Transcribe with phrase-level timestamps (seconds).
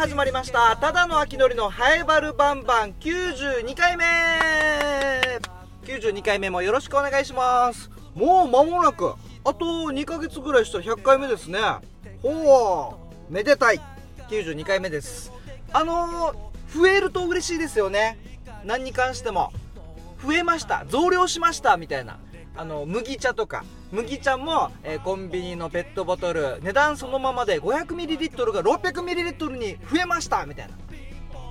[0.00, 0.78] 始まりました。
[0.78, 2.94] ただの秋のりのハエバルバンバン。
[3.00, 4.06] 92回目。
[5.84, 7.90] 92回目もよろしくお願いします。
[8.14, 9.12] もう間もなく
[9.44, 10.78] あと2ヶ月ぐらいした。
[10.78, 11.60] ら100回目ですね。
[12.22, 12.96] ほ
[13.28, 13.30] う。
[13.30, 13.80] めでたい。
[14.30, 15.32] 92回目です。
[15.70, 16.34] あのー、
[16.74, 18.16] 増えると嬉しいですよね。
[18.64, 19.52] 何に関しても。
[20.24, 20.86] 増えました。
[20.88, 21.76] 増量しました。
[21.76, 22.18] みたいな。
[22.56, 30.74] あの麦茶とか麦茶も、えー、コンビニのペットボトル値段そのままで 500ml が 600ml に増えましたみたいな。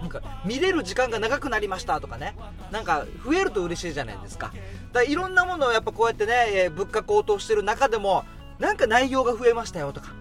[0.01, 2.35] なんか見れる時間が長くなりましたとかね。
[2.71, 4.53] なんか増えると嬉しいじゃないですか。
[4.93, 8.23] だいろんなものをやっぱこうやってね、えー、物価高騰してる中でも
[8.59, 10.13] なんか内容が増えましたよとか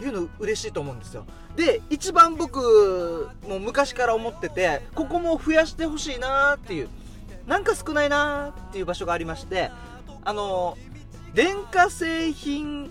[0.00, 1.24] いうの嬉しいと思うんですよ。
[1.56, 6.88] で一番僕も昔から思っててここも増やしてほしいなーっていう
[7.46, 9.70] なんか少ないなーっていう場所がありまして
[10.24, 10.76] あの
[11.34, 12.90] 電化製品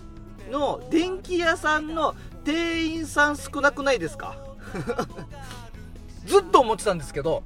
[0.50, 2.14] の電気屋さんの
[2.44, 4.36] 店員さん少なくないですか？
[6.26, 7.42] ずっと思ってたんですけど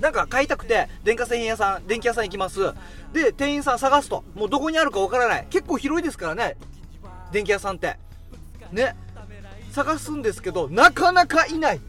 [0.00, 2.72] なんか買いたくて電化製品屋さん電気屋さん行きます。
[3.12, 5.46] で店員さん探すともうどこにあるかわからない。
[5.50, 6.56] 結構広いですからね
[7.30, 7.98] 電気屋さんって。
[8.72, 8.96] ね。
[9.70, 11.80] 探すんですけどなかなかいない。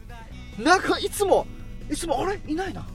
[0.58, 1.46] なんかいつも
[1.90, 2.40] いつもあれ？
[2.46, 2.86] いないな。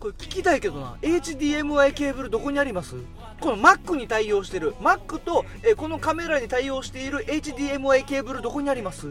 [0.00, 0.96] これ聞きたいけどな。
[1.02, 2.96] HDMI ケーブルどこにあります？
[3.38, 4.72] この Mac に対応してる。
[4.76, 9.08] Mac と、えこのカメラに対応している HDMI ケーブルどこにあります？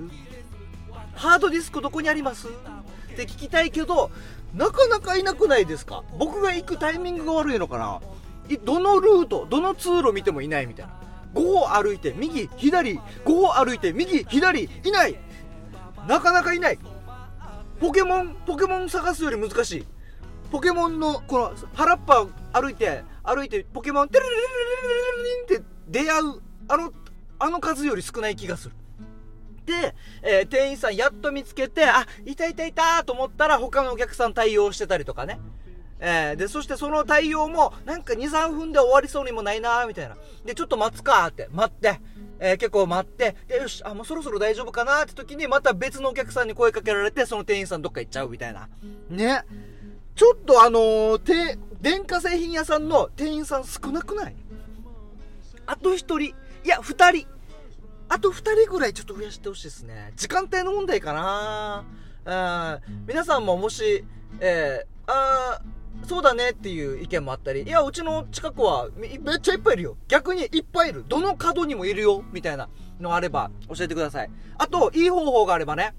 [1.13, 2.47] ハードディスクどこにあります？
[2.47, 2.51] っ
[3.15, 4.09] て聞きたいけど
[4.55, 6.03] なかなかいなくないですか？
[6.17, 8.01] 僕が行くタイミングが悪いのかな？
[8.63, 10.93] どのルートどの通路見てもいないみたいな。
[11.35, 15.15] 5歩歩いて右左5歩歩いて右左いない。
[16.07, 16.79] なかなかいない。
[17.79, 19.85] ポケモンポケモン探すより難しい。
[20.51, 26.93] ポケモンのこの原っぱ歩いて歩いてポケモンテルルルルルルルって出会うあの
[27.39, 28.75] あの数より少ない気がする
[29.65, 35.39] で、えー、店員さんやっと見つけてあいたいたいたと思ったら他のお客さん対応してたりとかね
[35.99, 40.15] えー、で、そしてその対応も、なんか2、3分で終わりそうにもないなみたいな。
[40.45, 41.99] で、ちょっと待つかって、待って、
[42.39, 48.69] えー、結構待って、で、よし、あ、もうそろそろ大丈夫かなって時に、また別のお客さんに声かけられて、その店員さんどっか行っちゃうみたいな。
[49.09, 49.43] ね。
[50.19, 54.35] ちょっとあのー、電化製品屋さんの店員さん少なくない？
[55.65, 56.33] あと1人、い
[56.65, 57.27] や、2人。
[58.09, 60.11] あと2人ぐらいちょっと増やしてほしいですね。
[60.17, 61.85] 時間帯の問題かな
[62.25, 63.05] うん。
[63.07, 64.03] 皆さんももし、
[64.41, 65.61] えー、あ
[66.05, 69.97] そうだねっていう意見もあったり、いや、うちの近くはめっちゃいっぱいいるよ。
[70.09, 71.05] 逆にいっぱいいる。
[71.07, 72.25] どの角にもいるよ。
[72.33, 72.67] みたいな
[72.99, 74.29] のあれば教えてください。
[74.57, 75.93] あと、いい方法があればね、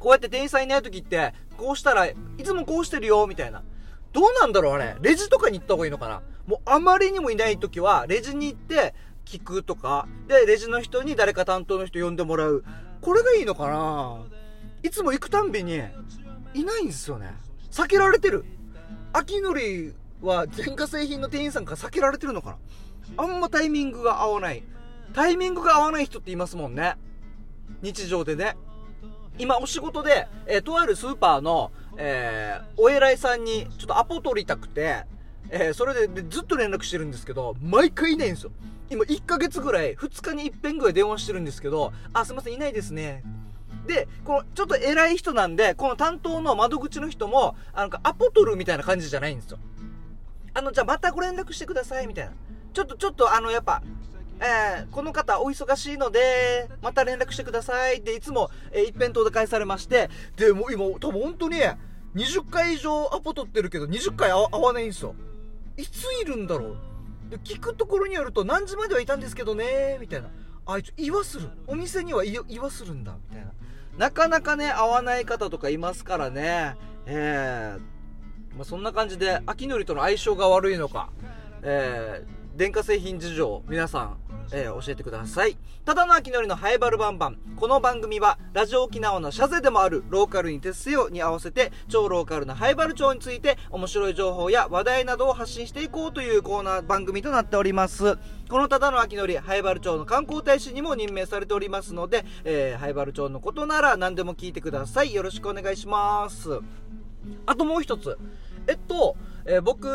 [0.00, 3.62] こうやって店員さんいない時って、こうしたらいつもこうしてるよ、みたいな。
[4.12, 4.96] どうなんだろうあれ。
[5.00, 8.94] レジとかに行った方がいいのかなもうあまりにもいない時は、レジに行って
[9.24, 12.64] 聞くとか、で、レジの人に誰か担当の人呼んでもらう。
[13.00, 14.24] これがいいのかな
[14.82, 15.82] いつも行くたんびに、
[16.54, 17.34] いないんですよね。
[17.70, 18.44] 避けられてる。
[19.12, 22.56] 秋のりは電化製品の店員さんから避けられてるのか
[23.16, 24.62] なあんまタイミングが合わない。
[25.12, 26.96] タイミングが合わない人っていますもんね。
[27.82, 28.56] 日常でね。
[29.38, 35.04] 今お仕事で、えー、とあるスーパーの、えー、お偉いさんにちょっとアポ取りたくて、
[35.50, 38.52] えー、それででずっと連絡してるんですけど、毎回いないんですよ。
[38.90, 43.24] 今1ヶ月ぐらい、2日に1遍ぐらい電話してるんですけど、あ、すいません、いないですね。
[43.86, 49.58] で、この、ちょっと偉い人なんで、この担当の窓口の人も、あの、アポ取るみたいな感じじゃないんですよ。
[50.54, 52.32] あの、じゃあまたご連絡してください、みたいな。
[52.72, 53.82] ちょっと、ちょっと、あの、やっぱ、
[54.40, 61.60] えー、この方お忙しいので、また連絡してくださいっていつも、えー、一辺倒で返されまして、で、も今、多分本当に、
[62.14, 65.14] 20回以上アポ取ってるけど、20回会わないんですよ。
[65.76, 66.76] いついるんだろう
[67.30, 70.28] で、聞くところによると、何時まではいたんですけどね、みたいな。
[70.66, 71.48] あいつ、言わする。
[71.66, 73.52] お店には言わするんだ、みたいな。
[73.98, 76.76] なかなかね、会わない方とかいますからね。
[77.06, 81.10] えー、まあ、そんな感じで、秋のりとの相性が悪いのか、
[81.62, 84.16] えー、電化製品事情、皆さん、
[84.52, 85.56] えー、教えてください。
[85.84, 87.38] ただの秋のりのハエバルバンバン。
[87.56, 98.16] この番組は、ラジオ沖縄のシャゼでもあるローカルに徹せよに合わせて、超ローカルなハエバル町について、面白い情報や話題などを発信していこうというコーナー番組となっております。
[98.48, 105.14] このただの秋のり、ハエバル町の観光大使にも任命されておりますので、えー、ハエバル町のことなら何でも聞いてください。
[105.14, 106.60] よろしくお願いします。
[107.46, 108.18] あともう一つ。
[108.68, 109.16] えっと、
[109.48, 109.86] えー、僕、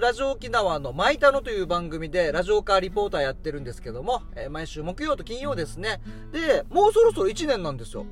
[0.00, 6.00] ラジオ沖縄のマイタノという番組でラジオカーリポーターやってるんですけども、えー、毎週木曜と金曜ですね。
[6.32, 8.06] で、もうそろそろ1年なんですよ。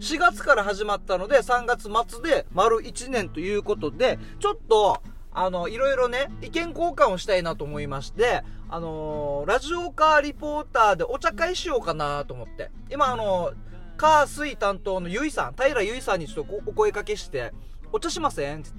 [0.00, 5.00] 4月から始まったので、3月末で丸1年ということで、ちょっと、
[5.30, 12.72] あの、いろいろね、意見交換をしたいなと思いまして、あのー、ラジオカーリポーターでお茶会しようかなと思って。
[12.90, 13.54] 今、あのー
[13.98, 17.52] 火水担当のゆいさん平ゆいさんにちょっとお声かけして
[17.92, 18.70] お茶しませんって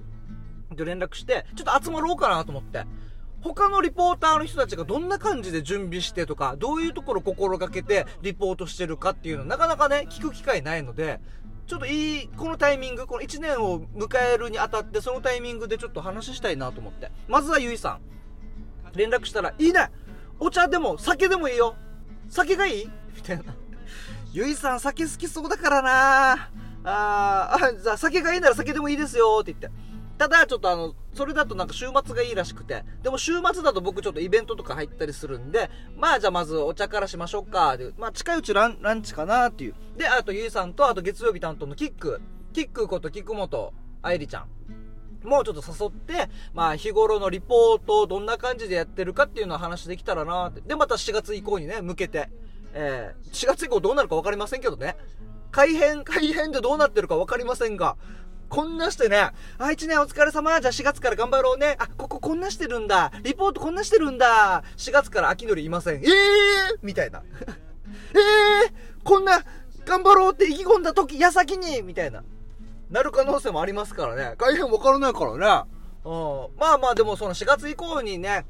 [0.85, 2.85] 連絡してちょっと集まろうかなと思って
[3.41, 11.21] 他のリポーターの人たちがどんな感じで準備してとか、どういうところ心がけてリポートしてるかっていうのなかなかね、聞く機会ないので、
[11.65, 17.13] ちょっといい、このタイミング、この1年を迎えるにあたって、そのタイミングでちょっと話したいなと思って。
[17.29, 18.01] まずはゆいさん。
[18.93, 19.89] 連絡したら、いいね
[20.37, 21.75] お茶でも酒でもいいよ
[22.27, 22.89] 酒がいい？
[23.15, 23.55] みたいな。
[24.33, 26.49] ゆいさん酒好きそうだからな
[26.83, 29.88] あー、じゃあ酒がいいなら酒でもいいですよって言って。
[30.19, 39.75] ただ、ちょっとあの、それだとなんか週末がいいらしくて、でも週末だと僕ちょっとイベントとか入ったりするんで、まあじゃあまずお茶からしましょうか、で、まあ近いうちランランチかなっていう。
[39.97, 42.19] で、あとゆいさんと、あと月曜日担当のキック、
[42.51, 44.47] キックことキック元愛理ちゃん。
[45.23, 50.59] もうちょっと誘って、まあ日頃のリポートをどんな感じでやってるかっていうのを話できたらなって。
[50.59, 52.29] で、また4月以降にね、向けて、
[52.73, 54.97] えー、4月以降どうなるか分かりませんけどね。
[55.51, 57.95] 改変、改変でどうなってるか分かりませんが、
[58.49, 60.59] こんなしてね、あ、1年お疲れ様。
[60.59, 61.75] じゃあ4月から頑張ろうね。
[61.79, 63.11] あ、こここんなしてるんだ。
[63.21, 64.63] リポートこんなしてるんだ。
[64.75, 66.03] 4月から秋のりいません。
[66.03, 67.21] ええー、みたいな。
[68.13, 68.71] え えー、
[69.03, 69.43] こんな、
[69.85, 72.23] 頑張ろうって意気込んだ時、矢先にみたいな。
[72.89, 74.35] なる可能性もありますからね。
[74.39, 75.69] 大変わからないからね。
[76.03, 76.59] うん。
[76.59, 78.45] まあまあでもその4月以降にね、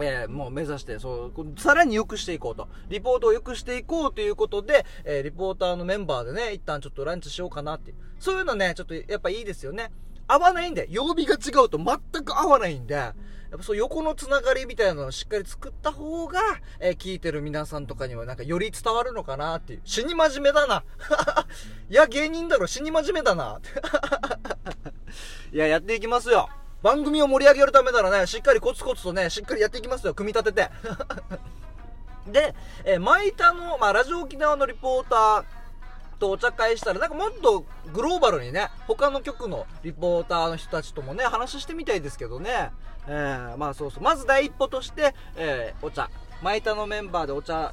[0.00, 2.68] えー、もう目指して、そう、さらに良くしていこうと。
[2.88, 7.96] リポートを良くしていこうということで、えー、リポーターのメンバーでね、一旦ちょっとランチしようかなっていう。
[8.18, 9.92] そういうのね、ちょっとやっぱいいですよね。
[10.26, 13.14] 合わないんで、曜日が違うと全く合わないんで、や
[13.54, 16.40] っぱそう横のつながりみたいなのをしっかり作った方が、
[16.80, 19.80] えー、聞いてる皆さんとかにはなんかより伝わるのかなっていう。
[19.84, 20.82] 死に真面目だな。
[21.88, 23.60] いや、芸人だろ、死に真面目だな。
[25.52, 26.48] いや、やっていきますよ。
[26.84, 30.70] 番組を盛り上げるためならね、しっかりコツコツとね、しっかりやっていきますよ、組み立てて。
[32.30, 32.54] で、
[32.84, 35.44] えー、マイタの、まあ、ラジオ沖縄のリポーター
[36.18, 37.64] とお茶会したら、なんかもっと
[37.94, 42.70] グローバルにね、他の局のリポーターの人たちともね、話してみたいですけどね。
[43.06, 44.02] えー、まあそうそう。
[44.02, 46.10] まず第一歩として、えー、お茶。
[46.42, 47.72] マイタのメンバーでお茶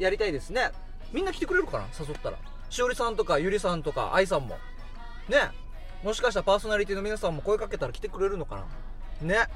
[0.00, 0.72] やりたいですね。
[1.12, 1.84] みんな来てくれるかな？
[1.96, 2.38] 誘ったら。
[2.68, 4.58] しおりさんとか、ゆりさんとか、愛さんも。
[5.28, 5.52] ね。
[6.02, 8.64] もしかしたらパーソナリティの皆さんも声かけたら来てくれるのか
[9.20, 9.34] な？
[9.36, 9.48] ね。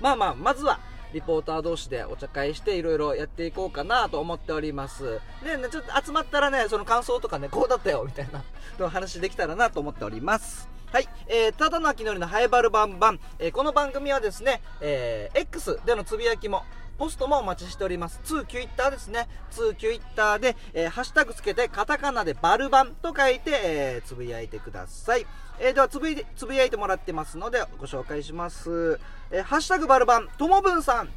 [0.00, 0.78] まあまあ、まずは、
[1.14, 5.20] リポーター同士でお茶会していろいろやっていこうかなと思っております。
[5.42, 8.42] ね、ちょっと集まったらね、その感想とかね、こうだったよ、みたいな、
[8.78, 10.68] の話できたらなと思っております。
[10.92, 11.08] はい。
[11.28, 13.20] えー、ただの秋のりのハイバルバンバン。
[13.38, 16.64] えー、この番組はですね、えー、X でのつぶやきも、
[16.98, 18.20] ポストもお待ちしております。
[18.24, 19.28] 2キュイッターですね。
[19.52, 25.26] 2キュイッターで、えー、ハッシュタグつけて、カタカナでバルバンと書いて、えー、つぶやいてください。
[25.60, 28.98] えー、ではつぶい、つぶやいてもらってますので、ご紹介します。
[29.30, 31.08] えー、ハッシュタグバルバン、ともぶんさん。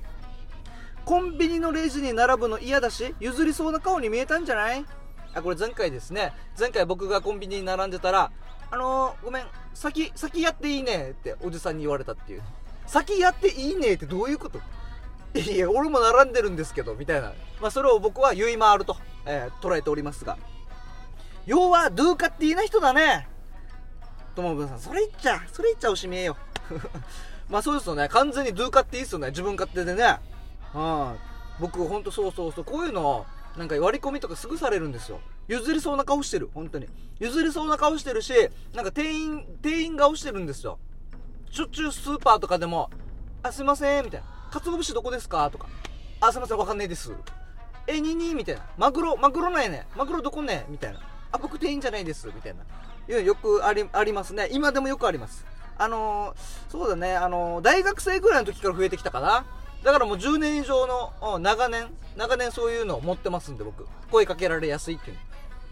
[1.06, 4.86] コンビニのレジに並ぶの嫌だし、譲りそうな顔に見えたんじゃない？
[5.34, 6.34] あ、これ前回ですね。
[6.60, 8.32] 前回僕がコンビニに並んでたら、
[8.70, 12.44] あのー、ごめん、先、先やっていいねっておじさんに言われたっていう。
[12.86, 14.60] 先やっていいねってどういうこと？
[15.40, 17.34] いや、俺も並んでるんですけど、みたいな。
[17.62, 20.38] まあ、それを僕は言い回ると、えー、捉えておりますが。
[21.46, 23.30] 要は、ドゥーカっていいな人だね。
[24.38, 26.38] ともぶんさん、それ言っちゃ、それ言っちゃおしめえよ。
[27.50, 28.08] まあそうですよね。
[28.08, 29.30] 完全にドゥーカっていいっすよね。
[29.30, 30.04] 自分勝手でね。
[30.04, 30.20] はい、
[30.76, 31.16] あ、
[31.60, 32.64] 僕、ほんとそうそうそう。
[32.64, 33.26] こういうの、
[33.58, 35.20] なんか割り込みとかすぐされるんですよ。
[35.48, 36.52] 譲りそうな顔してる。
[36.54, 36.88] 本当に。
[37.20, 38.32] 譲りそうな顔してるし、
[38.76, 40.78] なんか店員、店員顔してるんですよ。
[41.50, 42.92] しょっちゅうスーパーとかでも、
[43.42, 44.28] あ、すいません、みたいな。
[44.52, 45.68] かつお節どこですかとか。
[46.20, 47.12] あ、すいません、わかんないです。
[47.88, 48.62] え、ににみたいな。
[48.78, 49.88] マグロ、マグロなんやね。
[49.96, 51.00] マグロどこねみたいな。
[51.32, 52.28] あ、僕店員じゃないです。
[52.28, 52.64] みたいな。
[53.10, 54.50] いうよくあり、ありますね。
[54.52, 55.46] 今でもよくあります。
[55.78, 59.46] あのー、そうだね、あのー、大学生ぐらいの時から増えてきたかな。
[59.84, 63.86] だからもう10年以上の、長年、長年そういうのを持ってますんで、僕。
[64.12, 65.18] 声かけられやすいっていう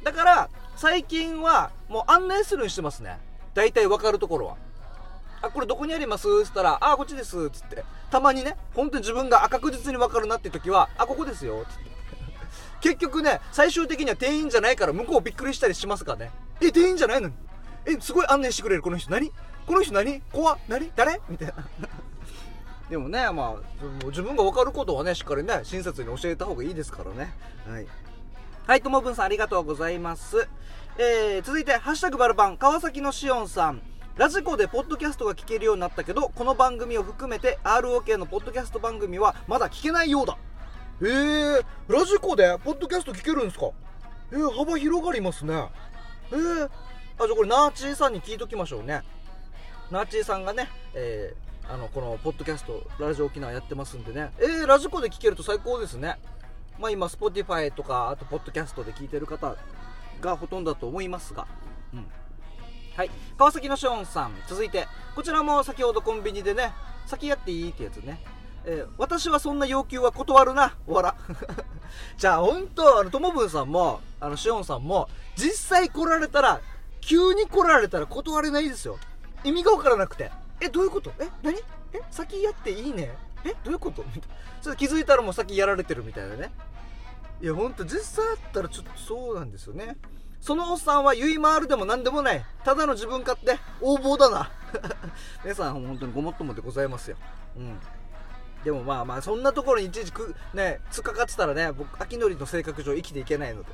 [0.04, 3.18] だから、最近は、もう案内するようにしてますね。
[3.56, 4.58] 大体わかるところは。
[5.42, 6.28] あ、これどこにあります？
[6.28, 7.50] って言ったら、あ、こっちです。
[7.50, 7.84] つって。
[8.12, 11.66] たまにね、本当に自分が確実にわかるなって時は、あ、ここですよ。
[11.68, 11.86] つって。
[12.82, 16.32] 結局ね、最終的には店員じゃないから向こうびっくりしたりしますからね。
[16.62, 17.34] え、店員じゃないのに。
[17.86, 19.12] え、すごい案内してくれる、この人。
[19.12, 19.32] 何？
[19.66, 20.22] この人何？
[20.32, 20.92] 怖何？
[20.96, 21.22] 誰？
[21.30, 21.54] みたいな。
[22.90, 27.34] でもね、まあ、自分が分かることはね、しっかりね、親切に教えた方がいいですからね。
[27.68, 27.88] はい。
[28.68, 30.48] はい、ともぶんさんありがとうございます。
[30.98, 33.82] えー、続いて、ハッシュタグバルバン、川崎のしおんさん。
[34.16, 40.38] ラジコでポッドキャストが聞けるようになったけど、この番組を含めて ROK のポッドキャスト番組はまだ聞けないようだ。
[41.02, 43.72] えー、ラジコでポッドキャスト聞けるんですか？
[44.32, 45.68] えー、幅広がりますね。
[46.32, 49.04] えー、あ、じゃあこれナーチーさんに聞いときましょうね。
[49.92, 54.32] ナーチーさんがね、えー、あの、このポッドキャスト、ラジオ沖縄やってますんでね。
[54.40, 56.20] えー、ラジコで聞けると最高ですね。
[56.80, 59.56] まあ今、Spotify とか、あと、ポッドキャストで聞いてる方、
[60.22, 61.48] がほとんどだと思いますが、
[61.94, 62.08] うん、
[62.96, 66.72] はい川崎のショーンさん続いてこちらも先ほどコンビニでね
[67.06, 68.20] 先やっていいってやつね
[68.66, 70.76] えー私はそんな要求は断るな。
[70.88, 71.16] わら。
[72.18, 76.60] じゃあ本当あのともぶんさんもあのしおんさんも実際来られたら
[77.02, 78.98] 急に来られたら断れないですよ。
[79.44, 80.32] 意味が分からなくて。
[80.60, 81.12] えどういうこと？
[81.20, 81.58] え何？
[81.94, 83.16] え先やっていいね？
[83.44, 84.04] えどういうこと？
[84.04, 84.22] みたい
[84.68, 86.52] な気づいたらもう先やられてるみたいなね。
[87.42, 89.98] いやほんと実際あったらちょっとそうなんですよね。
[90.42, 92.44] そのおっさんはゆいまーるでも何でもない。
[92.64, 93.60] ただの自分勝手。
[93.82, 94.50] 横暴だな。
[95.44, 97.18] 皆さん本当にごもっともでございますよ。
[97.58, 97.80] うん。
[98.66, 103.70] でもまあまあそんなところにいちいちくね突っかかってたらね僕秋のりの性格上生きていけないので。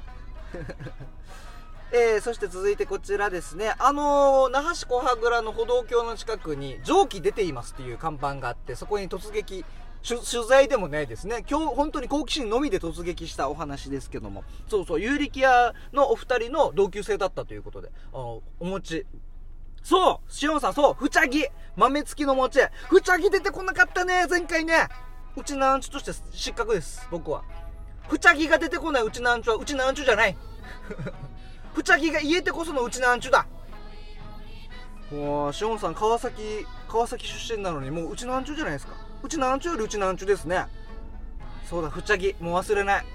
[1.93, 3.73] えー、そして続いてこちらですね。
[3.77, 9.65] あのー那覇市小羽倉の歩道橋の近くに蒸気出ていますっていう看板があってそこに突撃
[10.03, 11.45] 取材でもないですね。
[11.49, 14.43] 今日本当に好奇心のみで突撃したお話ですけども。
[14.69, 19.05] そうそう有力屋のお二人の同級生だったということであのお餅
[19.83, 21.45] そうしおんさん、そうふちゃぎ
[21.75, 22.59] 豆付きの餅
[22.89, 24.87] ふちゃぎ出てこなかったね前回ね
[25.37, 27.43] うちなんちゅとして失格です、僕は。
[28.09, 30.37] ふちゃぎが出てこないうちなんちゅはうちなんちゅじゃない。
[31.73, 33.45] ふちゃぎが言えてこそのうちなんちゅだ。
[35.09, 38.93] もう、しおんさん、川崎、川崎出身なのに、もううちなんちゅじゃないですか。
[39.23, 40.65] うちなんちゅよりうちなんちゅですね。
[41.69, 43.05] そうだ、ふちゃぎ、もう忘れない。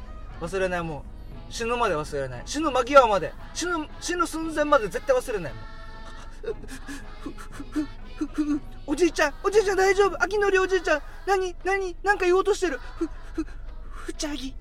[0.41, 1.05] 忘れない、も
[1.51, 1.53] う。
[1.53, 2.43] 死ぬまで忘れない。
[2.47, 3.35] 死ぬ間際まで。
[3.53, 5.53] 死ぬ、死ぬ寸前まで絶対忘れない。
[5.53, 5.63] もう
[8.87, 10.23] おじいちゃんおじいちゃん大丈夫？
[10.23, 11.03] 秋のりおじいちゃん。
[11.27, 12.79] 何何なんか言おうとしてる？
[12.99, 13.47] ふふ
[13.93, 14.55] ふちゃぎ。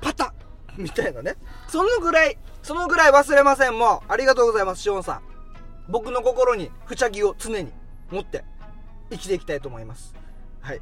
[0.00, 0.34] パタ。
[0.76, 1.36] みたいなね。
[1.68, 3.78] そのぐらいそのぐらい忘れません。
[3.78, 4.12] もう。
[4.12, 5.22] ありがとうございますしおんさん。
[5.88, 7.72] 僕の心にふちゃぎを常に
[8.10, 8.44] 持って
[9.10, 10.14] 生きていきたいと思います。
[10.60, 10.80] はい。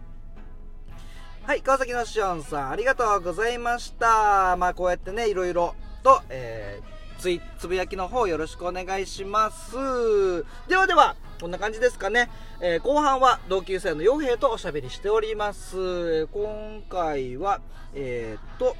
[1.45, 4.57] はい川崎のしおんさんありがとうございました。
[4.57, 6.92] まあこうやってねいろいろと、えー
[7.23, 9.77] ついつぶやきの方よろしくお願いします。
[10.67, 12.29] ではではこんな感じですかね、
[12.61, 16.27] えー後半は同級生の傭兵とおしゃべりしております。
[16.33, 17.61] 今回は
[17.95, 18.77] えーっと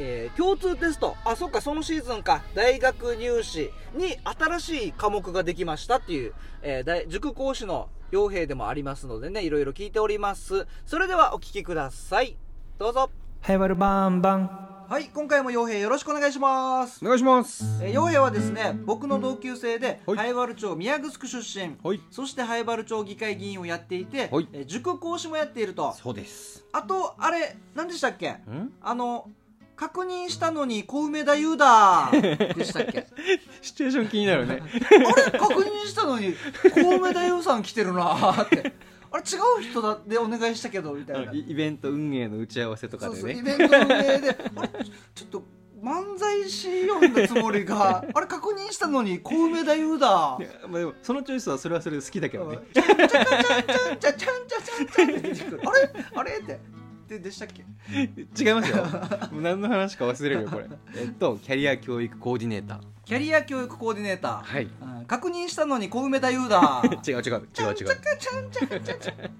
[0.00, 1.14] えー共通テスト。
[1.24, 2.42] あそっかそのシーズンか。
[2.56, 10.66] 大学入試に新しい科目ができましたっていう、えー塾講師の傭兵でもありますのでねいろいろ聞いております。
[10.84, 12.36] それではお聞きください。
[12.76, 13.08] どうぞ。
[13.40, 17.00] はいわるバンバンはい今回も傭兵よろしくお願いします。
[17.02, 17.64] お願いします。
[17.82, 20.16] えー、陽平はですね僕の同級生ではい。
[20.18, 21.76] 灰原町宮城出身。
[21.82, 22.00] はい。
[22.10, 24.48] そして灰原町議会議員をやっていて、はい。
[24.52, 25.92] えー塾講師もやっていると。
[25.94, 26.64] そうです。
[26.72, 28.30] あとあれ何でしたっけ？
[28.30, 28.72] ん？
[28.80, 29.28] あの
[29.74, 33.08] 確認したのに小梅田優だでしたっけ？
[33.62, 34.62] シチュエーション気になるね。
[34.62, 36.32] あれ確認したのに
[36.74, 38.72] 小梅田優さん来てるなーって
[39.16, 41.32] あれ違う人だでお願いしたけどみたいな。
[41.32, 44.68] イイベント運営の打ち合わせとかそうそうイでねベントの上であれ
[45.14, 45.42] ちょっと
[45.82, 50.38] 漫才師読んだつもりが あれ確認したのに小梅田優だ。
[50.68, 52.58] まあ、でもそのチョイスはそれはそれで好きだけどね。
[52.74, 55.60] ちゃんちゃちゃちゃんちゃんちゃんちゃんちゃんちゃんって出てくる。
[55.64, 55.90] あれ？
[56.14, 56.38] あれ？
[56.38, 56.60] って
[57.08, 57.62] ででしたっけ？
[57.92, 58.84] 違いますよ。
[59.32, 60.66] もう何の話か忘れるよこれ。
[60.96, 62.80] えっとキャリア教育コーディネーター。
[63.04, 64.64] キャリア教育コーディネーター、はい。
[64.64, 65.04] うん。
[65.06, 66.82] 確認したのに小梅田優だ。
[67.06, 67.22] 違う違う。
[67.22, 67.46] 違う違う。
[67.52, 69.18] ちゃんちゃかちゃんちゃかちゃんちゃか。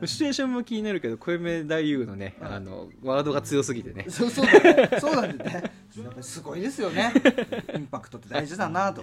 [0.00, 0.08] うん。
[0.08, 4.06] シチュエーションも気になるけど小梅太夫のねあのワードが強すぎてね。
[4.08, 4.90] そうそうだね。
[5.00, 5.52] そうなんでね。
[5.52, 5.60] や
[6.08, 7.12] っぱりすごいですよね。
[7.74, 9.02] インパクトって大事だなと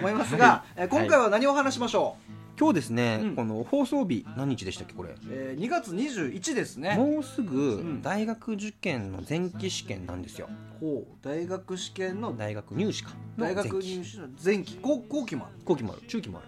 [0.00, 3.34] 思いますが、えー今回は何を話しましょう、今日ですね、うん。
[3.34, 6.94] この放送日何日でしたっけこれ、えー2月21ですね。
[6.94, 8.02] もうすぐん。
[8.02, 10.48] 大学受験の前期試験なんですよ。
[10.78, 13.10] ほう大学試験の大学入試か。
[13.36, 14.78] の大学前期入試の前期。
[14.80, 16.02] 後後期も後期もある。
[16.06, 16.42] 中期もあ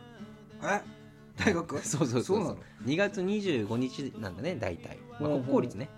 [0.64, 0.68] る。
[0.70, 0.84] ある。
[1.36, 1.44] え？
[1.46, 1.78] 大学？
[1.84, 2.38] そうそうそうそう。
[2.38, 5.88] なの？2月25日なんだね大体、まあ、国公立ね。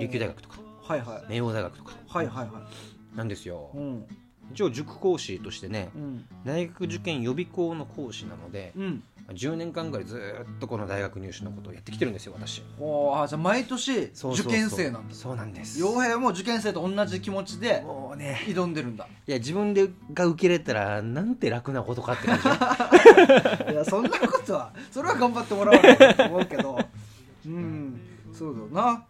[0.00, 0.60] 琉球大学とか。
[0.80, 1.34] はいはい。
[1.38, 1.92] 明王大学とか。
[2.08, 2.66] はいはいは
[3.14, 3.16] い。
[3.18, 3.70] なんですよ。
[3.74, 4.06] うん。
[4.50, 6.24] 一応塾講師としてねうん。
[6.46, 12.62] 大学受験予備校の講師なのでうん10年間ぐらいずーっとこの大学入試のことをやってきてるんですよ私。
[12.80, 15.14] おじゃあ毎年受験生なんだ。
[15.14, 15.78] そうなんです。
[15.82, 18.40] 傭兵も受験生と同じ気持ちでもうね。
[18.46, 19.06] 挑んでるんだ。
[19.26, 22.48] いや自分でが受けれたらなんて楽なことかって感じ
[23.72, 26.78] いやそんなことはそれは頑張ってもらわないと思うけど。
[27.46, 28.00] うん。
[28.32, 29.04] そうだな。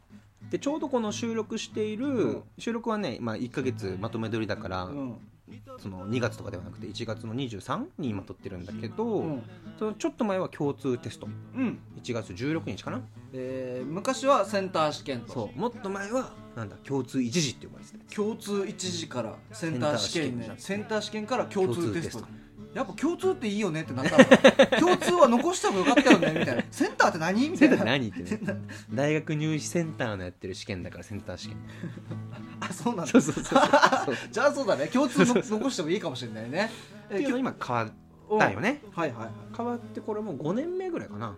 [0.50, 2.42] でちょうどこの収録している、うん。
[2.58, 5.16] 収録はね、まあ、1か月まとめ撮りだから、うん
[5.78, 9.42] その2月とかではなくて1月の23に今撮ってるんだけど、うん。
[9.78, 11.28] そのちょっと前は共通テスト。
[11.54, 11.78] うん。
[12.02, 13.00] 1月16日かな。
[13.32, 15.32] えー昔はセンター試験と。
[15.32, 15.58] そう。
[15.58, 20.54] もっと前はなんだ共通一次って呼ばれてた共通一次からセンター試験ね。
[20.56, 22.24] セセンター試験から共通テスト
[22.74, 24.24] やっぱ共通っていいよねってなったの。
[24.78, 26.62] 共通は残した方がよかったよねみたいな。
[26.70, 27.48] センターって何？
[27.48, 28.60] みたセンタいなー何ってね。
[28.92, 31.56] 大学入試センターのやってる試験だからセンター試験。
[32.60, 33.60] ああそうなんだそうそうそうそう。
[34.06, 34.88] そ うじゃあそうだね。
[34.88, 36.70] 共通の残してもいいかもしれないね。
[37.06, 38.82] っていうの今変わったよね。
[38.92, 39.30] はいはいはい。
[39.56, 41.36] 変わってこれもう5年目ぐらいかな。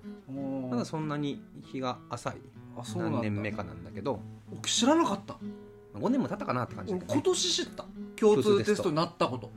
[0.68, 2.36] まだそんなに日が浅い
[2.76, 3.18] あそうなんだ。
[3.18, 4.20] 何年目かなんだけど。
[4.50, 5.38] 僕知らなかった。
[5.94, 7.84] 5年も経ったかなって感じだ俺けど、ね、今年知った。
[8.16, 9.50] 共通テストになったこと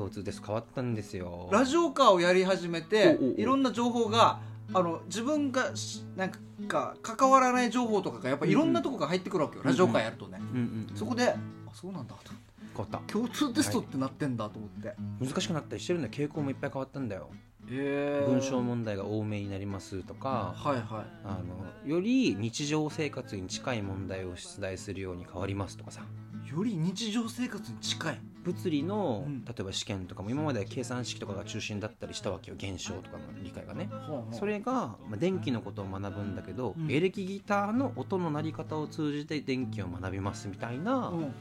[0.00, 1.50] 共通です変わったんですよ。
[1.52, 4.40] ラジオカーをやり始めていろんな情報が
[4.72, 6.30] あの自分がしなん
[6.66, 11.36] か関わらない情報とかがやっぱいろんなとこが入ってくるわけよ、ラジオカーやるとね、うんうんうんそこであ
[11.74, 12.32] そうなんだと
[12.74, 16.14] 変わっ共通テストってなってんだと思って、た難しくなったりしてるんだよ。
[16.14, 17.28] 傾向もいっぱい変わったんだよ。
[17.68, 21.04] へー文章問題が多めになりますとかはいはい。
[21.24, 21.38] あ
[21.84, 26.02] のより日常生活に近い問題を出題するように変わりますとかさ。
[26.50, 29.44] より日常生活に近い物理の、うん。
[29.44, 33.88] 例えば試験とかも今までは計算式とかが中心だったりしたわけよ現象とかの理解がね。
[34.32, 36.90] それが、まあ、電気のことを学ぶんだけど、うん。
[36.90, 41.34] エレキギターの音の鳴り方を通じて電気を学びますみたいなうん。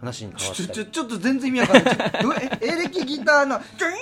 [0.00, 0.68] 話に変わったり。
[0.68, 2.58] ちょちょちょっと全然意味わかんない。
[2.62, 3.92] エレキギターのジュイ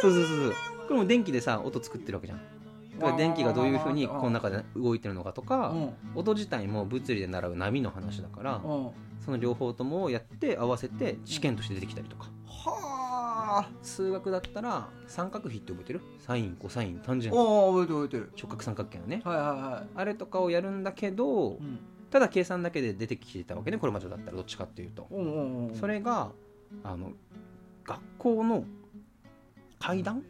[0.00, 0.54] そうそうそうそう。
[0.88, 2.40] これも電気でさ音作ってるわけじゃん
[3.16, 5.74] 電気がどういうふうにこの中で動いてるのかとか、
[6.14, 8.86] 音自体も物理で習う波の話だから、うん。
[8.86, 8.90] うん
[9.24, 13.68] その両方ともやって合わせて試験として出てきたりとか、はあ。
[13.80, 16.02] 数学だったら三角比って覚えてる？
[16.18, 18.32] サインコサインタンジェントおお覚えてる覚えてる。
[18.38, 19.22] 直角三角形のね。
[19.24, 21.78] はいはいはあれとかをやるんだけどいうん。
[22.10, 25.06] ただ計算だけで出てきてたわけねこれまでだったらどっちかっていうと。
[25.10, 25.74] うんうんうん。
[25.74, 26.32] それが
[26.82, 27.12] あの
[27.82, 28.64] 学校の
[29.78, 30.22] 階段？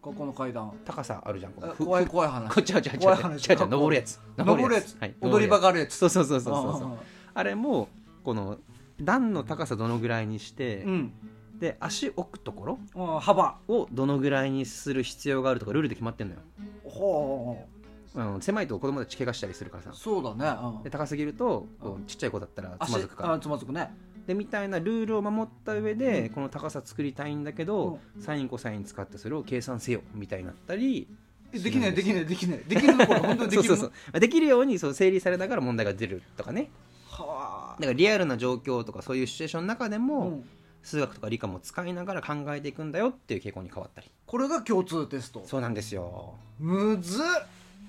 [0.00, 0.72] ここの階段。
[0.84, 2.54] 高さあるじゃんこ怖い怖い話。
[2.54, 3.38] こっちは違う違う違う。
[3.38, 4.20] 違う登るやつ。
[4.36, 4.96] 登るやつ。
[4.98, 5.94] はい踊り場があるやつ。
[5.94, 6.92] そうそうそうそうそう。
[6.92, 6.96] あ
[7.34, 7.88] あれも
[8.24, 8.58] この
[9.00, 11.12] 段の高さどのぐらいにして、うん。
[11.58, 13.58] で足置くところあ幅。
[13.66, 16.40] をどのぐらいにする必要があるとかルールで決まってんのよ。
[16.84, 17.66] ほ
[18.14, 19.90] あの狭いと子供たち怪我したりするからさ。
[19.90, 20.58] うそうだね。
[20.62, 20.82] うん。
[20.82, 21.66] で高すぎると
[22.06, 23.34] ちっちゃい子だったらつ足まずくから。
[23.34, 23.92] あつまずくね
[24.28, 31.08] でみたいなルールを守った上でこの高さ作りたいんだけどサインコサイン使ってそれを計算せよみたいになったり。
[31.50, 32.58] えできないできないできない。
[32.68, 34.20] できるのこれ 本当にできるのそうそうそう。
[34.20, 36.68] できるようにそう整理されながら問題が出るとかね。
[37.08, 40.44] はだからリアルな状況とかそういうシチュエーションの中であも、うん。
[40.82, 44.10] 数学とか理科も使いながら考えていくんだよっていう傾向に変わったり。
[44.26, 45.42] これが共通テスト。
[45.46, 46.34] そうなんですよ。
[46.60, 47.24] むずっ。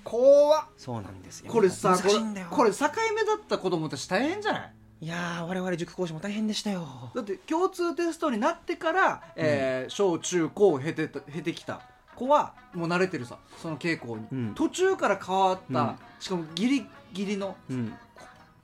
[0.02, 0.64] 怖っ。
[0.78, 1.52] そうなんですよ。
[1.52, 1.94] これさ
[2.50, 4.72] これ境目だった子供たち大変じゃない？
[5.02, 7.10] いやー我々塾講師も大変でしたよ。
[7.14, 11.80] だって共通テストになってから、えー小中高を経てた経てきた
[12.14, 14.54] 子はもう慣れてるさその傾向に、うん。
[14.54, 15.96] 途中から変わった、うん。
[16.18, 17.94] しかもギリギリのうん。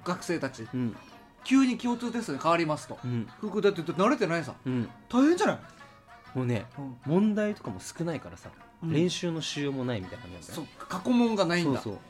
[0.04, 0.68] 学生たち。
[0.72, 0.96] うん。
[1.42, 2.98] 急に共通テストに変わりますと。
[3.02, 3.26] うん。
[3.40, 4.54] 福だって慣れてないさ。
[4.66, 4.88] うん。
[5.08, 5.58] 大変じゃない、
[6.34, 6.96] もうねうん。
[7.06, 8.50] 問題とかも少ないからさ、
[8.82, 8.92] うん。
[8.92, 11.80] 練習のしようもないみたいな感じなんだよそう過去問がないんだ。
[11.80, 12.02] そうそう。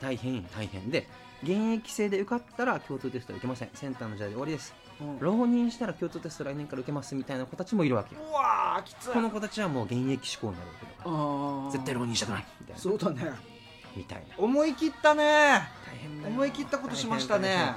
[0.00, 0.88] 大変大変。
[0.88, 1.08] で
[1.42, 3.70] 現役生で受かったら共通テストは受けません。
[3.74, 4.74] センターの時代で終わりです。
[5.00, 5.18] うん。
[5.18, 8.22] う浪人したら共通テスト来年から受けますみたいな子たちもいるわけよ。
[8.32, 9.10] わーきつい。
[9.12, 11.10] この子たちはもう現役志向になるわけだか
[11.66, 11.70] ら。
[11.72, 12.80] 絶対浪人したくないみたいな。
[12.80, 13.32] そうだね。
[13.94, 14.34] みたいな。
[14.38, 15.24] 思い切ったね。
[15.24, 17.74] 大変思い切ったことしましたね。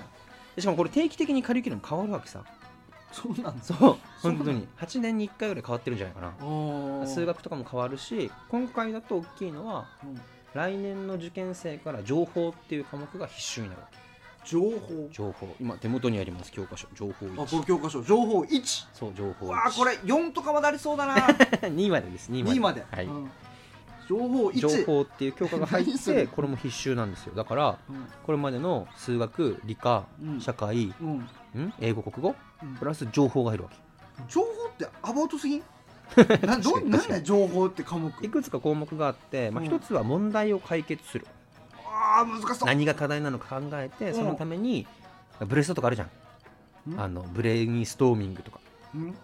[0.57, 2.43] しかもこれ定期的にカリキュラム変わるわけさ。
[3.11, 3.63] そうなんだ。
[3.63, 3.97] そう。
[4.21, 4.67] 本当に。
[4.77, 7.07] 8年に1回ぐらい変わってるんじゃないかな。
[7.07, 10.21] 数学とかも変わるし今回だと大きいのはうん
[10.53, 13.97] 来年の受験生から情報っていう科目が必修になるわけ。
[14.45, 15.09] 情報？
[15.11, 15.55] 情報。
[15.59, 16.87] 今手元にあります教科書。
[16.95, 18.01] 情報あこれ1教科書。
[18.03, 21.15] 情報1そう情報1わあこれ4とかまでありそうだな。
[21.67, 22.31] 2までです。
[22.31, 22.59] 2まで。
[22.59, 23.31] 2まで、はい、うん。
[24.07, 27.35] 情報1情報っていう教科が入ってこれも必修なんですよ。
[27.35, 28.07] だからうん。
[28.25, 30.41] これまでの数学理科うん。
[30.41, 31.17] 社会うん。
[31.61, 31.73] ん？
[31.79, 32.35] 英語国語？
[32.63, 32.75] うん。
[32.75, 33.75] プラス情報が入るわけ。
[34.27, 35.63] 情報ってアバウトすぎん？
[36.45, 38.11] な どなんだ情報って科目？
[38.25, 39.69] いくつか項目があって、まあ、うん。
[39.69, 41.27] 一つは問題を解決する、
[41.85, 42.67] ああ難しそう。
[42.67, 44.15] 何が課題なのか考えてうん。
[44.15, 44.87] そのために
[45.47, 46.09] ブレストとかあるじゃん。
[46.91, 46.99] うん。
[46.99, 48.59] あのブレインストーミングとか、
[48.95, 49.15] うん。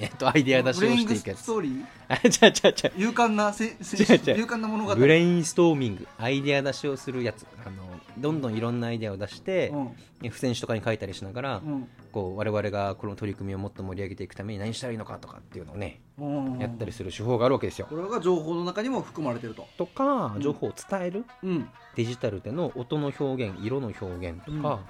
[0.00, 1.46] えっとアイデア出しをしていくやつ。
[1.46, 2.28] ブレイブストーリー？
[2.28, 4.38] あちゃちゃちゃ勇敢なせせ違う違う。
[4.40, 4.94] 勇敢な物語。
[4.94, 7.46] ブレインストーミングアイデア出しをするやつ。
[7.64, 7.82] あの
[8.18, 9.96] どんどんいろんなアイデアを出してう、ん。
[10.22, 11.88] 付箋紙とかに書いたりしながら、うん。
[12.12, 16.58] こう我々がこの取り組みをもっと盛り上げていくために何したらいいのかとかっていうのをね、うん。
[16.58, 17.86] やったりする手法があるわけですよ。
[17.88, 19.66] これが情報の中にも含まれてると。
[19.76, 21.24] とかうん情報を伝える。
[21.42, 21.68] うん。
[21.96, 24.80] デジタルでの音の表現色の表現とか、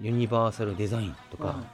[0.00, 1.64] ユニバーサルデザインとか、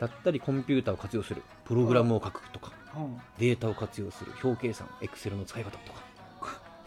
[0.00, 1.42] だったりコンピューターを活用する。
[1.64, 3.18] プログラムを書くとか、うん。
[3.38, 4.32] データを活用する。
[4.42, 6.07] 表計算エクセルの使い方とか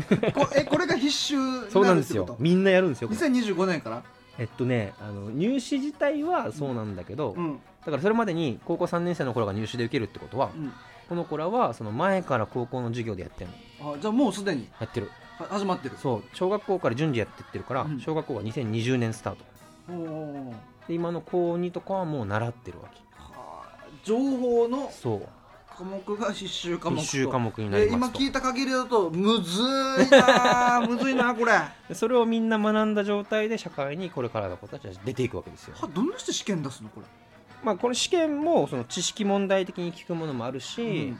[0.33, 1.35] こえこれが必修
[1.65, 2.35] にそうななんですよ。
[2.39, 3.19] みんなやるんですよこれ。
[3.19, 4.03] 2025年から？
[4.37, 7.59] えっとねあの入試自体はそうなんだけど、うん。
[7.85, 10.71] だからそれまでに高校3年生の頃が入試で受けるってことは、うん。
[11.09, 13.49] この子らはその前から高校の授業でやってる
[13.83, 13.93] の。
[13.93, 14.67] あじゃあもうすでに？
[14.79, 15.09] やってる。
[15.37, 15.95] は始まってる。
[15.97, 17.99] そう小学校から順次やってってるから、うん。
[17.99, 19.43] 小学校が2020年スタート。
[19.89, 20.53] おー
[20.87, 23.01] で今の高2とかはもう習ってるわけ。
[23.17, 23.61] はあ
[24.03, 25.27] 情報のそう
[25.81, 27.01] 科目が必修科目と。
[27.01, 28.19] 必修科目になりますと。
[28.19, 31.53] 聞いた限りだとむずいな むずいなこれ。
[31.95, 35.75] それをみんな学んだ状態で社会にこれからの子たちは出ていくわけですよ。
[35.93, 37.07] どんなして試験出すのこれ？
[37.63, 41.19] まあこの試験もその知識問題的に聞くものもあるし、うん。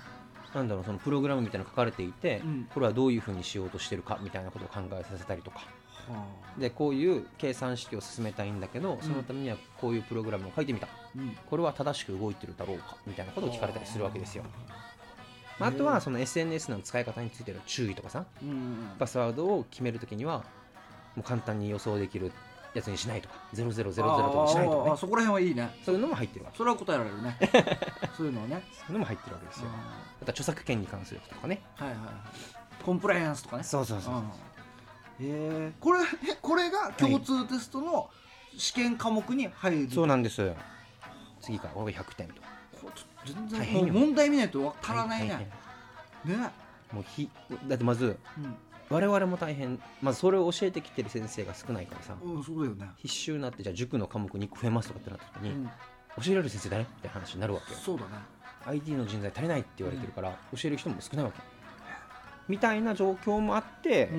[0.53, 2.67] なんだろうそのプログラムみたいなの書かれていて、うん。
[2.71, 5.61] これはどういうふうにしようとしてるかみたいなことを考えさせたりとか。
[6.07, 6.25] は
[6.57, 10.87] でこういう計算式を進めたいんだけどそのためにはこういうプログラムを書いてみた。
[10.87, 11.00] あうん
[11.49, 14.43] これは正しく動いてるだろうかみたいなことを聞かれたりするわけですよ、
[15.59, 18.25] まあ、あとはその SNS の使い方についての注意とかさ。
[18.41, 18.91] うん。
[18.97, 20.43] パスワードを決めるときには
[21.15, 22.31] もう簡単に予想できる
[22.73, 23.35] やつにしないとか。
[23.53, 24.97] 0000とかにしないとかね。
[24.97, 25.69] そこら辺はいいね。
[25.85, 26.57] そういうのも入ってるわけ。
[26.57, 27.37] それは答えられるね。
[28.17, 28.63] そういうのはね。
[28.71, 29.67] そういうのも入ってるわけですよ。
[29.69, 31.61] ああとは著作権に関することとかね。
[31.77, 32.83] ーはいはいはい。
[32.83, 33.63] コンプライアンスとかね。
[33.63, 34.17] そうそうそうう。
[34.17, 34.21] ん。
[34.21, 34.25] へ
[35.19, 38.09] えこれえこれが共通テストの
[38.57, 39.91] 試験科目に入る。
[39.91, 40.51] そうなんです
[41.41, 42.33] 次からこれが100点と。
[43.25, 45.49] 全然問題見ないとわからない大ね
[46.25, 46.39] 変。
[46.39, 46.49] ね。
[46.91, 47.29] もうひ
[47.67, 48.55] だってまずうん。
[48.89, 49.79] 我々も大変。
[50.01, 52.15] まずそれを教えてきてる先生が少ないからさ。
[52.21, 52.89] うんそうだよね。
[52.97, 55.65] 必修になってじゃあ塾の科目に増えますとかってなった時に、うん。
[55.65, 55.71] 教
[56.27, 56.83] えられる先生誰？
[56.83, 57.79] って話になるわけよ。
[57.79, 58.09] そうだね。
[58.65, 61.39] IT の人材足りないって言われてるから、教える人も少ないわけ
[62.47, 64.09] みたいな状況もあって、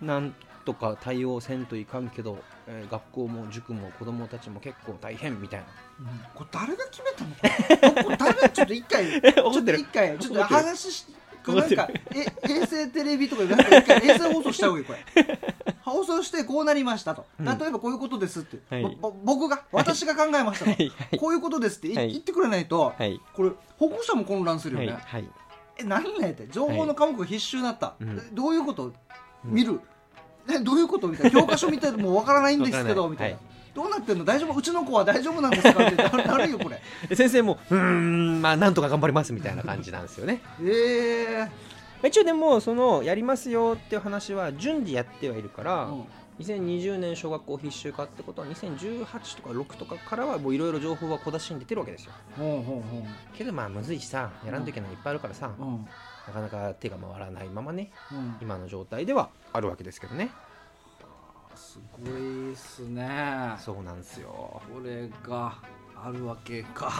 [0.00, 0.06] うん。
[0.06, 0.34] なん
[0.70, 5.66] とか対応せんといかんけど、えー学校も塾も子供たちも結構大変みたいな。
[6.34, 11.06] これ誰が決めたのかこれ誰がちょっと一回 ちょ怒っと一回ちょっと話し
[11.46, 15.38] なんかえ衛星テレビとかでなんか一回衛星放送した方がいいこれ。
[15.82, 17.26] 放送してこうなりましたと。
[17.40, 17.46] うん。
[17.58, 18.98] 例えばこういうことですって、はい。
[19.24, 21.18] 僕が私が考えましたと、はいはい。
[21.18, 22.10] こういうことですっていはい。
[22.12, 23.20] 言ってくれないと、はい。
[23.34, 24.98] これ保護者も混乱するよね、
[25.78, 28.18] え何なんやって情報の科目が必修になった、うん。
[28.18, 28.92] えどういうこと？
[29.42, 29.89] 見る、え
[30.64, 31.08] どういうこと？
[31.08, 31.40] みたいな。
[31.40, 33.38] 教科書見てもわからないんですけどみたいな、
[33.74, 34.24] どうなってんの？
[34.24, 34.54] 大丈夫？
[34.58, 35.86] うちの子は大丈夫なんですか？
[35.86, 36.24] ってな。
[36.24, 36.80] なるよこれ。
[37.08, 40.40] で先生もうーんまあなんとか頑張りますみたいな感じなんですよね。
[40.62, 41.48] え
[42.02, 46.04] え一応でもそのやりますよっていう話は順次やってはいるから、うん。
[46.40, 49.04] 2020年小学校必修化ってことは2018
[49.36, 52.12] とか6とかからはもういろいろ情報は小出しに出てるわけですよ。
[52.38, 55.86] ほうほうほけどまあむずいしさやらんといけないのいっぱいあるからさ、ううん
[56.26, 58.36] なかなか手が回らないままねうん。
[58.40, 60.30] 今の状態ではあるわけですけどね。
[61.54, 63.54] すごいっすね。
[63.58, 64.62] そうなんですよ。
[64.72, 65.58] これが
[65.94, 66.90] あるわけか。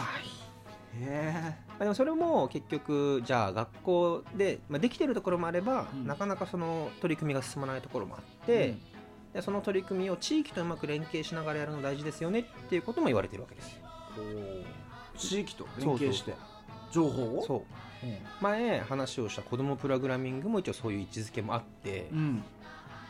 [0.92, 6.06] へえまあでもそれも結局じゃあ学校で、まあ、できてるところもあれば、うん。
[6.06, 8.76] なかなかその取り組みが進まないところもあって、
[9.32, 13.80] でその取り組みを地域とうまく連携しながらやるの大事ですよねっていうことも言われてるわけです
[15.16, 16.34] 地域と連携して
[16.90, 17.44] 情報を？
[17.46, 17.62] そう
[18.40, 22.42] 前話をした子どもプログラミングも一応そういう位置づけもあって、うん。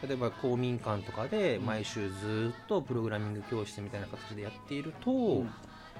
[0.02, 5.50] 例えば公民館とかで毎週ずっとプログラミング教室みたいな形でやっていると、うん。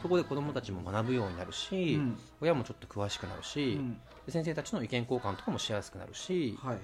[0.01, 2.19] そこで子どもたちも学ぶようになるし、うん。
[2.41, 3.81] 親もちょっと詳しくなるし、
[4.29, 6.79] 先生たちの意見交換とかもしやすくなるしはい。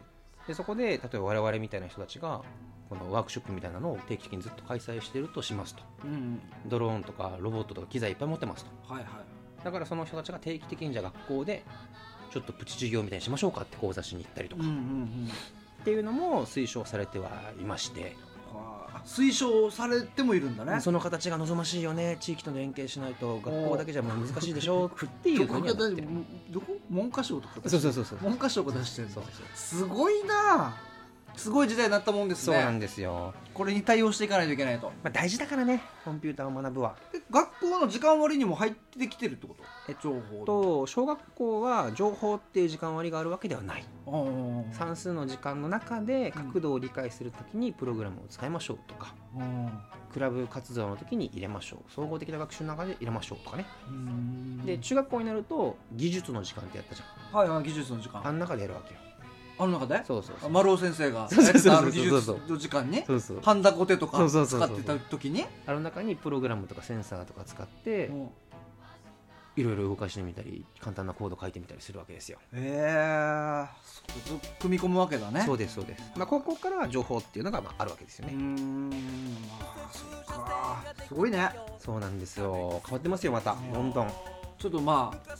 [0.47, 2.43] でそこで例えば我々みたいな人たちが
[2.89, 5.83] このワークショップみたいなのを定期的にずっと開催しているとしますと。
[6.05, 6.41] うん。
[6.67, 8.95] ドローンとかロボットとか機材いっぱい持ってますと。
[8.95, 9.36] はいはい
[9.67, 11.65] だからその人たちが定期的にじゃあ学校で
[12.31, 15.29] ちょっとプチ授業みたいにしましょうかって講座しに行ったりとか、うんうんうん。
[15.81, 18.15] っていうのも推奨されてはいまして、
[18.53, 20.81] はあ推奨されてもいるんだね。
[20.81, 22.17] その形が望ましいよね。
[22.21, 25.67] 地域と連携しないと学校だけじゃもう難しいでしょっていうふうに
[26.53, 26.79] どこ？
[26.89, 28.19] 文科省とかそうそうそうそう。
[28.21, 29.47] 文科省が出してるそうのそう。
[29.57, 30.77] すごいな
[31.37, 32.57] すごい時代になったもんですね。
[32.57, 34.87] そうなんですよ、これに対応していかないといけないと。
[35.03, 36.97] まあ、大事だからねコンピューターを学ぶは。
[37.15, 39.65] え学校の時間割にも入ってきてるってこと？
[39.89, 43.85] えっ情報と小学校は情報っていう時間割があるわけではない。
[44.73, 49.69] 算数の時間の中で角度を理解するときにプログラムを使いましょうとかうん。
[50.13, 53.67] クラブ活動の時に入れましょう総合的な学習の中で入れましょうとかね。
[53.89, 54.65] うん。
[54.65, 57.39] で中学校になると技術の時間ってやったじゃん。
[57.39, 58.27] はいはい技術の時間。
[58.27, 59.01] あん中でやるわけよ
[59.59, 60.03] あの中で？
[60.05, 60.51] そうそうそう。
[60.51, 61.29] 丸尾先生が。
[61.29, 63.05] そうそうそう技術の時間に？
[63.43, 65.45] ハンダコテとか使ってた時に？
[65.67, 68.29] あの中にプログラムとかセンサーとか使ってうん。
[69.57, 72.39] いろいろ動かしてみたり簡単なコード書いてみたりするわけですよ。
[72.53, 73.65] へえ
[74.27, 75.45] そう組み込むわけだね。
[75.47, 76.03] そうですそうです。
[76.15, 78.91] まあここからは情報っていうのがまああるわけですようーねん。
[78.91, 78.97] ま
[79.59, 80.85] あそっか。
[81.09, 81.49] すごいね。
[81.79, 82.83] そうなんですよ。
[82.85, 83.57] 変わってますよまた。
[83.73, 84.13] どんどん
[84.59, 85.37] ちょっとまあ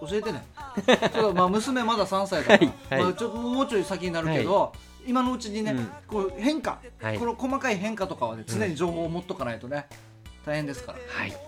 [0.00, 0.44] お教えてね。
[0.86, 3.02] ちょっとまあ娘まだ3歳だから、はいはい。
[3.04, 4.72] まあ、ちょっともうちょい先になるけど、
[5.06, 5.90] 今のうちにね、うん。
[6.06, 7.18] こう変化、はい。
[7.18, 9.86] この細かい変化とかはね常に情報を持っとかないとね
[10.44, 11.30] 大変ですから、はい。
[11.30, 11.40] はい。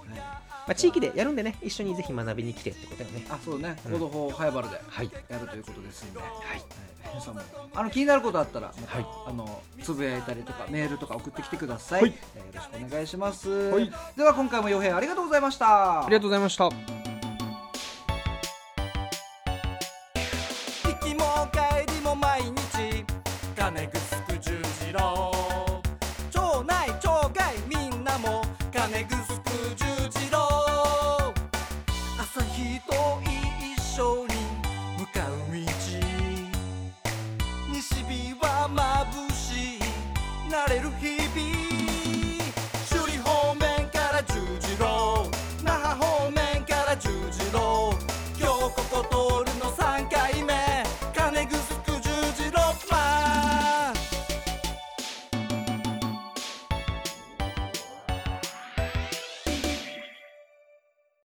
[0.68, 3.26] あ、地域でやるんでね一緒にぜひ学びに来てってことよね。
[3.30, 3.76] あそうね。
[3.86, 3.92] うん。
[3.92, 5.10] 行動法早原ではい。
[5.28, 6.30] やるということですんで、はい。
[7.10, 7.40] 皆さんも
[7.74, 9.06] あの気になることあったらはい。
[9.26, 12.14] あのつぶやいたりとかメールとか送ってきてください、はい。
[12.36, 13.90] えーよろしくお願いします、はい。
[14.16, 16.04] では今回も洋平ありがとうございました。
[16.04, 16.97] ありがとうございました